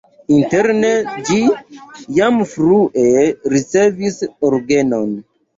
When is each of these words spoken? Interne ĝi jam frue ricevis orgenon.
Interne 0.35 0.89
ĝi 1.27 1.37
jam 2.17 2.41
frue 2.55 3.15
ricevis 3.55 4.19
orgenon. 4.51 5.17